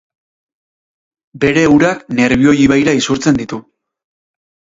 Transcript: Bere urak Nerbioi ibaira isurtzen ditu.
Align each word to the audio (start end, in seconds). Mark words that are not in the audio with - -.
Bere 1.43 1.65
urak 1.73 2.01
Nerbioi 2.21 2.55
ibaira 2.63 2.97
isurtzen 3.01 3.37
ditu. 3.43 3.59